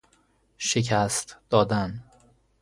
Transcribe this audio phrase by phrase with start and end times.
[0.57, 2.03] شکست دادن